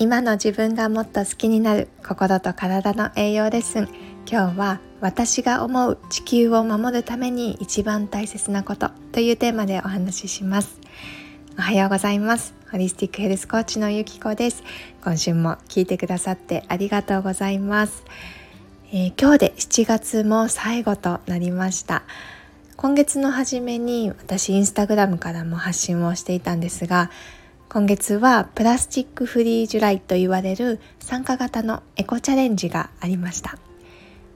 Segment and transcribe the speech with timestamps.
[0.00, 3.88] 今の自分がもっと好きになる心と体の栄養レッスン。
[4.30, 10.78] 今日は私が思う地球を守るために一番大切なことというテーマでお話しします。
[11.58, 12.54] おはようございます。
[12.70, 14.62] ホリスティックヘルスコーチのゆきこです。
[15.02, 18.04] 今週も聞いてくださってありがとうございます、
[18.92, 22.04] えー、今日で7月も最後となりました。
[22.76, 27.10] 今月の初めに私インスタグラムからも発信をしていたんですが
[27.70, 33.58] 今月はプラスチックフリージュライと言われる参加型のエコチャレンジがありました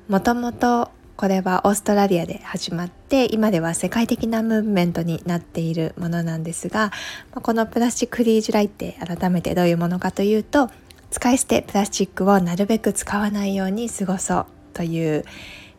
[0.06, 6.92] もともとこれはオーストラリアで始まって今では世界的なムーブメントになっているものなんですが
[7.32, 10.68] このプラスチックフリージュライって改めてどういうものかというと
[11.10, 15.24] 使い捨てプラスチックをなるべく使わないように過ごそうという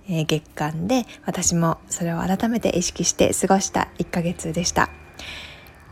[0.08, 4.90] 月間で私もそれを改めて意識して過ごした1ヶ月でした。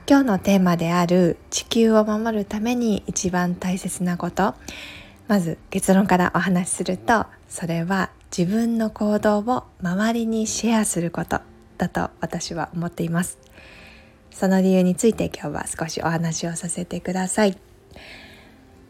[0.07, 4.55] 今日のテーマである地球を守るために一番大切なこと。
[5.27, 11.39] まず結論からお話しするとそれは自分の行動を周りにシェアすること。
[11.77, 13.39] だと私は思っています。
[14.31, 17.57] その理由について今日は少しお話をさせてください。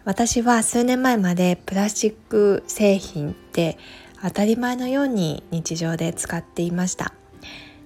[0.03, 3.78] 私は数年前までプラスチック製品って
[4.23, 7.14] 当たり前のように日常で使っていました。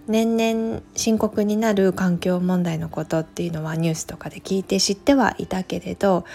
[0.07, 6.25] 年々深刻になる環境問題のことっていうのはニュースとかで聞いて知ってはいたけれど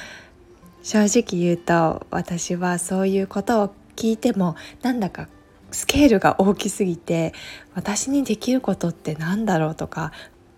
[0.82, 5.28] 正直言うと私はそういうことを聞いてもなんだか
[5.70, 7.32] スケールが大きすぎて
[7.74, 10.12] 私にできることって何だろうとか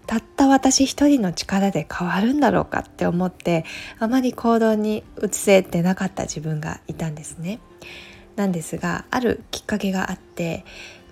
[0.06, 3.64] たった私一人の力で変わるんだろうかって思って
[3.98, 7.60] あまり行動に移せてなかった自分がいたんですね。
[8.36, 10.64] なんですがあるきっかけがあって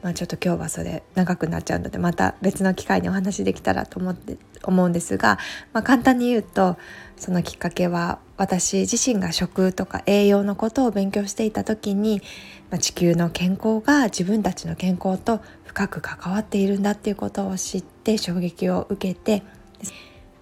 [0.02, 5.38] まあ、ちょっと今日はそれ長くなっちゃうのでまた別の機会にお話できたらと思って思うんですが、
[5.72, 6.76] まあ、簡単に言うと
[7.16, 12.22] そのきっかけは私自身が食とか栄養のことを勉強していた時に、
[12.70, 19.42] まあ、地球の健康が自分たちの健康と深く関わっているんだっていうことを知って衝撃を受けて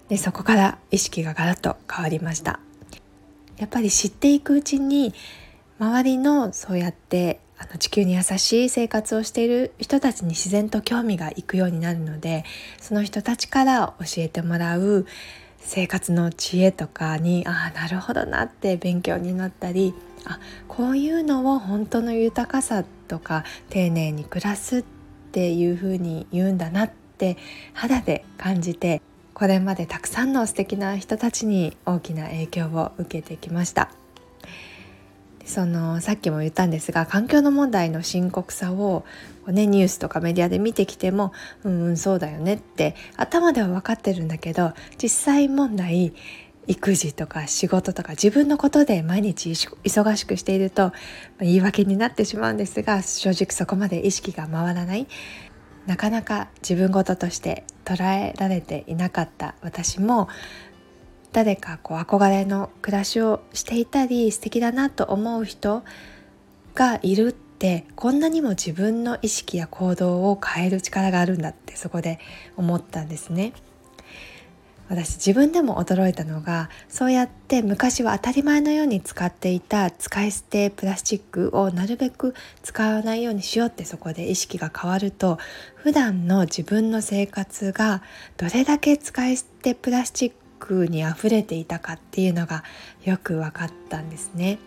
[0.07, 2.59] でそこから意識がガラッと変わりました。
[3.57, 5.13] やっぱり知っていくうちに
[5.79, 12.45] 周りのそうやってあの地球に優しい生活をしている人たちに自然と興味がいくようになるので
[12.79, 15.05] その人たちから教えてもらう
[15.59, 19.93] 生活の知恵とかにああなるほどなって勉強になったり
[20.25, 24.83] あこういうのを本当の豊かさとか丁寧に暮らすっ
[25.31, 27.37] ていうふうに言うんだなって
[27.73, 29.01] 肌で感じて
[29.33, 33.91] これまでたくさんの素敵な人たちに大きな影響を受けてきました。
[35.49, 39.03] そのさっきも言ったんですが環境の問題の深刻さを、
[39.47, 41.33] ね、ニュースとかメディアで見てきても
[41.63, 46.13] うんうんそうだよねって頭では分かってるんだけど実際問題
[46.67, 50.93] 育児とか仕事とか自分のことで毎日忙しくしていると
[51.39, 55.07] 言い訳になってしまうんですが正直そこまで意識が回らない。
[55.87, 60.27] なかなか自分事として捉えられていなかった私も
[61.31, 65.83] 誰かこう憧れの暮らしをしていたり素敵だなと思う人
[66.73, 72.19] がいるってこんなにも自分の意識や行動を変える力があるんだってそこで
[72.57, 73.53] 思ったんですね。
[74.89, 85.37] 私自分でも驚いたのがそうやって昔は当たり前のように使っていた使い捨てプラスチックをなるべく使わないようにしようってそこで意識が変わると
[85.75, 88.01] 普段の自分の生活が
[88.37, 92.63] どれだけ使い捨てプラスチックに溢れていたかっていうのが
[93.03, 94.59] よく分かったんですね。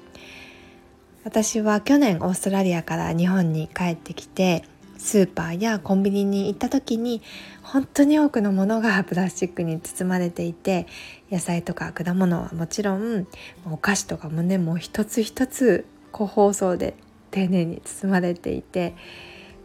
[1.24, 4.64] 私は去年オーストラリアから日本に帰ってきて
[4.98, 7.22] スーパーやコンビニに行った時に
[7.62, 10.86] 本当に多くのものがプラスチックに包まれていて
[11.30, 13.26] 野菜とか果物はもちろん
[13.70, 16.94] お菓子とかもねもう一つ一つ個包装で
[17.30, 18.94] 丁寧に包まれていて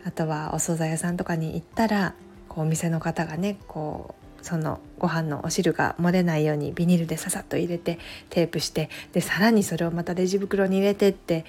[0.06, 2.14] あとはお惣菜屋さんとかに行ったら
[2.48, 8.00] こうお店の方がねこうそのご飯のお汁が漏れないようにビニールでささっと入れて
[8.30, 11.44] テープしてでさらにそれをまたレジ袋に入れてって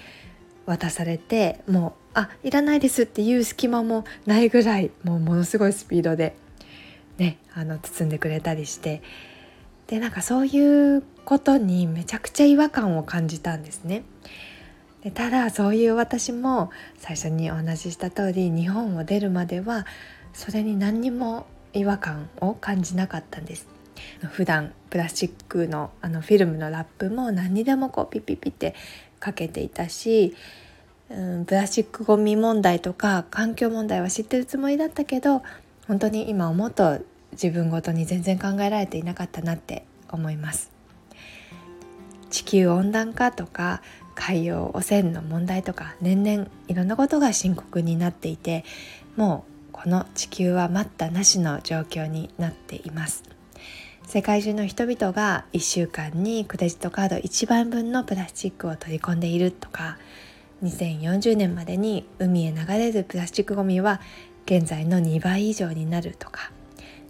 [0.66, 6.34] 渡されてもうあいらないですっていう隙間もないぐらいもうものすごいスピードで
[7.18, 9.00] ねあの包んでくれたりして
[9.86, 14.02] でなんかそういうことにめちゃくちゃ違和感を感じたんですね。
[15.04, 19.86] でただそういう私も最初にお話しした通り日本を出るまでは
[20.32, 23.66] それに何にも違和感を感じなかったんです。
[24.30, 28.74] 普段プラスチックのあのフィルムのラップも何にでもこうピピピって
[29.20, 30.34] かけていたし、
[31.10, 35.42] うん、プラスチックごみ問題とか環境問題は知ってるつもりだったけど
[35.86, 37.00] 本当に今思うと
[37.32, 40.70] 自分ごとに全然考えられていなかったなって思います。
[42.30, 43.80] 地球温暖化とか
[44.14, 48.64] 海洋汚染の問題とか年々いろんなことが深刻になっていて
[49.16, 53.22] もうこの地球は待ったなしの状況になっています。
[54.08, 59.96] 世界中の人々が1週間にクレジットカード1万分のプラスチックを取り込んでいるとか
[60.64, 64.00] 2040年までに海へ流れるプラスチックごみは
[64.46, 66.50] 現在の2倍以上になるとか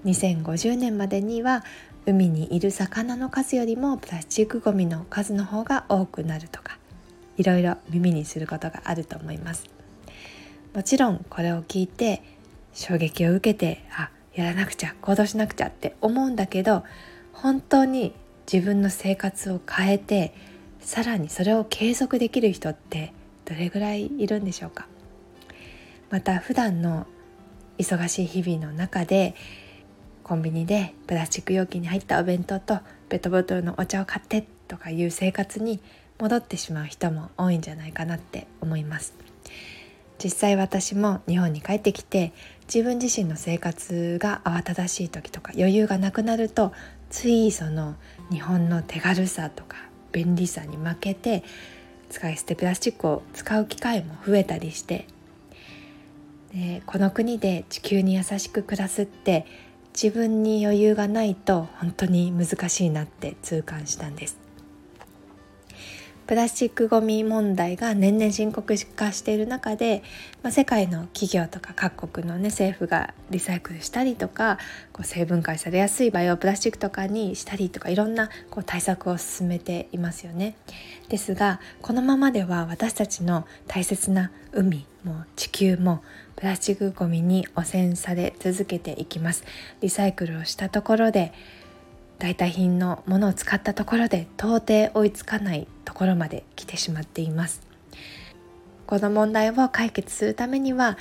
[0.04, 1.64] 2050年までには
[2.04, 6.76] 海にいる魚の数よりもプラスチックごみの数の方が多くなるとか
[7.38, 9.70] いろいろ耳にすることがあると思います。
[10.74, 12.22] もちろんこれを聞いて
[12.78, 16.84] 衝撃を受けてあやらなくちゃ行動しなくちゃって思うんだけど
[17.32, 18.14] 本当に
[18.50, 20.32] 自分の生活を変えて
[20.78, 23.12] さらにそれを継続できる人って
[23.44, 24.86] どれぐらいいるんでしょうか？
[26.08, 27.08] また普段の
[27.78, 29.34] 忙しい日々の中で
[30.22, 32.78] コンビニでプラスチック容器に入ったお弁当と
[33.08, 35.80] ペットボトルのお茶を買ってとかいう生活に
[36.20, 39.14] 戻ってしまう人も多いんじゃないかなって思います。
[40.22, 42.32] 実際私も日本に帰ってきて
[42.72, 46.72] 自分自身の生活が慌ただしい時とか余裕がなくなると
[47.08, 47.96] ついその
[48.30, 49.78] 日本の手軽さとか
[50.12, 51.42] 便利さに負けて
[52.10, 55.06] 使い捨てプラスチックを使う機会も増えたりして
[56.52, 59.46] でこの国で地球に優しく暮らすって
[60.00, 64.47] 自分に余裕がないと本当に難しいなって痛感したんです。
[66.28, 70.02] プラスチックごみ問題が年々深刻化している中で、
[70.42, 74.58] まあ、世界の企業とか各国の、ね、政府がリサイクルしたりとか
[74.92, 80.54] こう生分解されやすいバイオプラスチックとかにしたりとかいろんなこう対策を進めていますよね。
[81.08, 86.02] ですがこのままでは私たちの大切な海も地球も
[86.36, 89.44] プラスチックごみに汚染され続けていきます。
[89.80, 91.32] リサイクルをしたところで
[92.18, 97.60] 代替品のものを使ったところで到底追いつかないころまで来てしまっています
[98.86, 100.96] この問題を解決するためには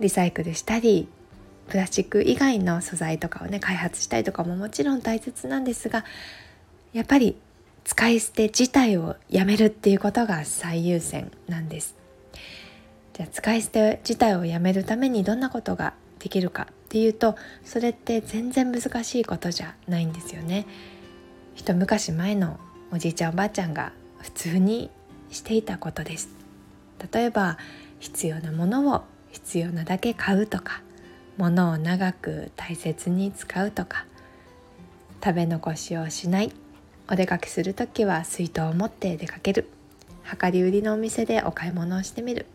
[0.00, 1.08] リサイクルしたり
[1.68, 6.04] プラスチック以外の素材とかをね開発したりとかももちろん大切なんですが
[6.92, 7.36] やっぱり
[7.84, 11.96] 使い捨て自体をやめるっていうことが最優先なんです
[13.14, 20.66] じゃあ使い捨て自体をやめるためにどんなことができるかっていうとそれって全然難しいことじゃないんですよね。
[21.54, 22.60] 一昔前の
[22.92, 23.92] おじいちゃんおばあちゃんが
[24.22, 24.90] 普通に
[25.30, 26.28] していたことです。
[27.12, 27.58] 例えば
[28.00, 30.82] 必要なものを必要なだけ買うとか
[31.36, 34.06] 物を長く大切に使うとか
[35.22, 36.52] 食べ残しをしない
[37.10, 39.68] お出かけする時は水筒を持って出かける
[40.40, 42.46] 量り売りのお店でお買い物をしてみる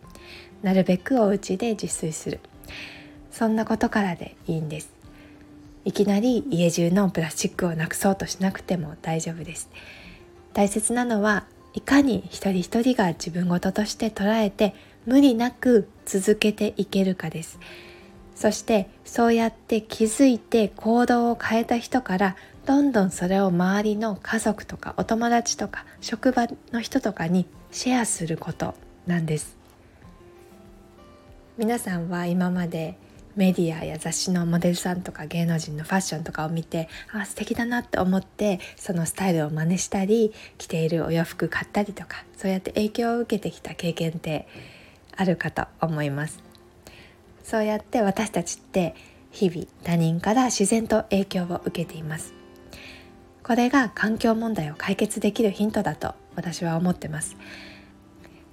[0.64, 2.40] なるべくお家で自炊する。
[3.32, 4.90] そんなことからでいいんです。
[5.86, 9.70] いきなり家中のプラスチックをなくそうとしなくても大丈夫です。
[10.54, 11.46] 大切なのは
[11.78, 14.74] いかに一人一人が自分事として捉えて
[15.06, 17.60] 無理なく続けていけるかです。
[18.34, 22.36] そしてそうやって気づいて行動を変えた人から
[22.66, 28.74] どんどんそれを周りの家族とかお友達とか職場の人とかにシェアすること
[29.06, 29.56] なんです。
[31.60, 32.98] 皆さんは今まで
[33.38, 44.48] メディアや雑誌のモデルさんとか芸能人のファッションとかを見てあ素敵だなって思ってそのスタイルを真似したり着ているお洋服買ったりとかそうやって影響を受けてきた経験って
[45.16, 46.44] あるかと思います。
[47.44, 48.96] そうやって私たちって
[49.32, 52.34] 日々他人から自然と影響を受けています。
[53.44, 57.38] これが環境問題を解決できるヒントだと私は思ってます。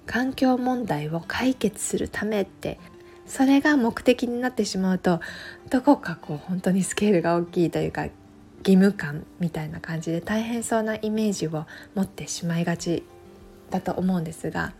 [0.07, 2.79] 環境問題を解決するためって
[3.27, 5.21] それが目的になってしまうと
[5.71, 13.05] どこかこう本当にスケールが大きいというか義務感みたいな感じで大変そうなイメージを持ってしまいがち
[13.71, 14.73] だと思うんですが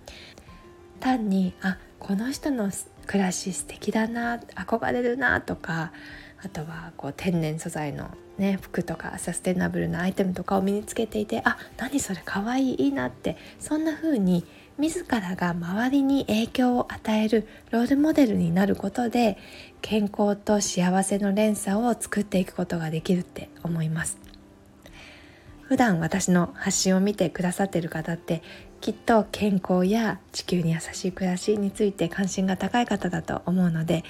[1.01, 2.71] 単にあこの人の
[3.07, 5.93] 暮らし素敵だな憧れるなとか
[6.43, 14.45] あとはこう天然素材の、ね、服とかサステナブルなアイテムとかを身につけていてあ何それかわいいいいなってそんな風に
[14.77, 19.39] 自らが周りに影響を与えるロールモデルになることで
[19.83, 24.19] 健康と幸せの連鎖を作っていくことができるって思います
[25.63, 28.43] 普段私の発信を見てくださっている方って
[28.81, 34.05] きっと健康や地球に優しい暮らしについて関心が高い方だと思うので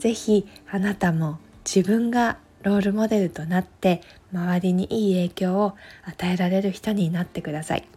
[0.00, 7.88] 是非あなたも自分がロールモデルとなって周りにいい影響を与えられる人になってください。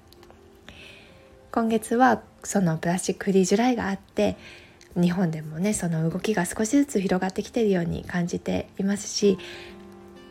[1.52, 4.38] 今月はそのプラスチックフリージュライがあって
[4.96, 9.38] 日本でもねその動きが少しずつ広がってきているように感じていますし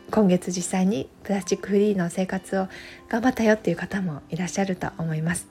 [0.09, 2.67] 今月実際にプラスチックフリーの生活を
[3.07, 5.47] 頑張ったよっていう方もいらっしゃると思います。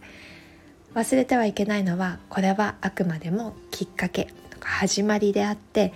[0.95, 5.95] 忘れてはいけないのはこれはあくまでもきっかけとか始まりであって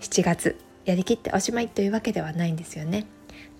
[0.00, 3.06] 7月やりきっておしまいというわけではないんですよね。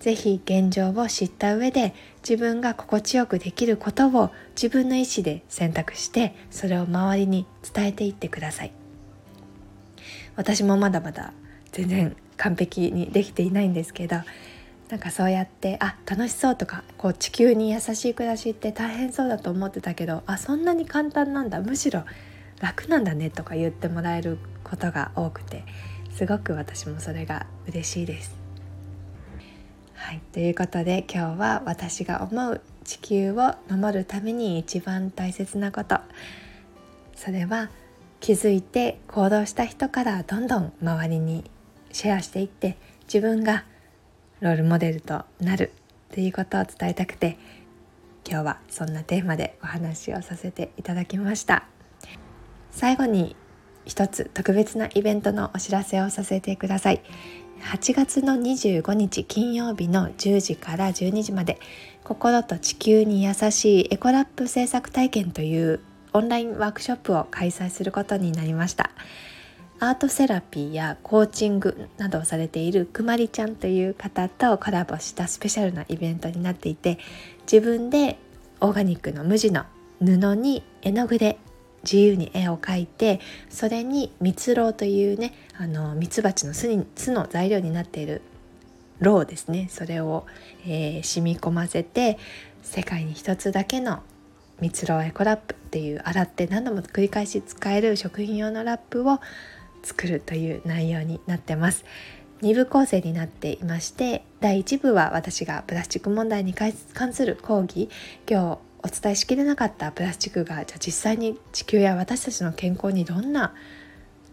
[0.01, 1.93] ぜひ現状を知った上で
[2.27, 8.73] 自分が心地よくできることを自分の意思で選択してそれを周りに伝えていってください
[10.35, 11.33] 私もまだまだ
[11.71, 14.17] 全然完璧にできていないんですけど
[14.89, 22.05] なんかそうやってあ楽しそうとかこう地球に優しい暮らしって大変そうだと思ってたけどあそんなに簡単なんだむしろ
[22.59, 25.63] 楽なんだねとか言ってもらえることが多くて
[26.15, 28.40] すごく私もそれが嬉しいです。
[30.01, 35.99] はい、ということで今日は私が思う地球を守るために一番大切なこと。
[37.15, 37.69] それは
[38.19, 41.49] 気づいて行動した人からどんどん周りに
[41.93, 43.63] シェアしていって自分が
[44.41, 45.71] ロールモデルとなる
[46.11, 47.37] ということを伝えたくて
[48.27, 51.63] 今日はそんなテーマでお話をさせていただきました。
[52.71, 53.35] 最後に
[53.85, 57.01] 一つ特別なイベントのお知らせをさせてください。
[57.61, 61.59] 8月の25日金曜日の10時から12時まで
[62.03, 65.79] 心と地球に優しいエコラップ制作体験という
[66.13, 68.89] オンラインワークショップを開催することになりました。
[69.79, 76.99] アートセラピーやコーチングなどをされているくまりちゃんという方とコラボしたスペシャルなイベントになっていて
[77.51, 78.19] 自分で
[78.59, 79.65] オーガニックの無地の
[79.99, 81.39] 布に絵の具で
[81.83, 83.19] 自由に絵を描いて
[83.49, 88.21] それに蜜蝋というねあのミツバチの巣に巣の材料になっている
[88.99, 90.25] ろうですねそれを、
[90.65, 92.17] えー、染み込ませて
[92.61, 94.01] 世界に一つだけの
[94.59, 99.19] 蜜蝋エコラップっていう洗って何度も繰り返し使える食品用のラップを
[99.81, 101.83] 作るという内容になってます。
[102.41, 106.73] 2部構成になっていまして第1部は私がプラスチック問題に関
[107.13, 107.87] する講義
[108.27, 113.53] 今日お伝えしきれなかったプラスチックがじゃあ実際に地球や私たちの健康にどんな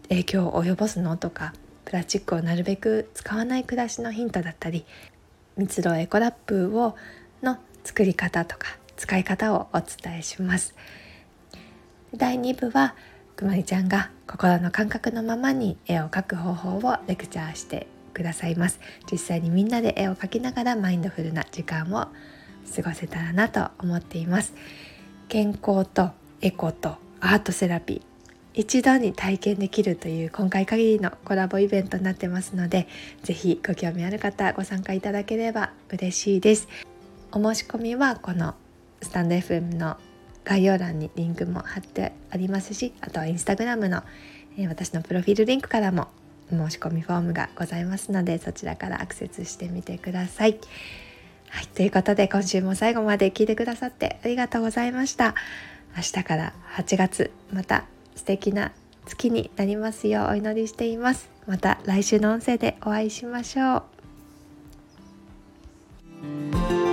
[0.09, 1.53] 影響を及ぼすのとか
[1.85, 4.85] プラスチックをなるべく使わない暮らしのヒントだったり
[5.57, 6.95] 密度エコラップを
[7.43, 10.75] の作り方とか使い方をお伝えします。
[12.15, 12.95] 第2部は
[13.35, 18.79] くまりちゃんが心の感覚のままに絵を描く方法をレクチャーしてくださいます。
[19.11, 22.07] 実際にみんなで絵を描きながらマインドフルな時間を
[22.75, 24.53] 過ごせたらなと思っています。
[25.27, 26.11] 健康と
[26.41, 28.01] エコとアートセラピー。
[28.53, 32.87] 一度に体験できるという今回限りのコラボイベントになってますので
[33.23, 36.67] 是非ご興味ある方ご参加いただければ嬉しいです。
[37.31, 38.55] お申し込みはこの
[39.01, 39.97] スタンド FM の
[40.43, 44.03] 概要欄にリンクも貼ってありますしあとはインスタグラムの、
[44.67, 46.07] 私のプロフィールリンクからも
[46.49, 50.59] 申し込みフォームがございますのでそちらからアクセスしてみてください。
[51.49, 55.35] はい、ということで今週も最後まで聞いてくださってありがとうございました。
[55.95, 58.71] 明日から8月また素敵な
[59.05, 61.29] 月になりますようお祈りしています。
[61.47, 63.83] また来週の音声でお会いしましょ
[66.85, 66.88] う。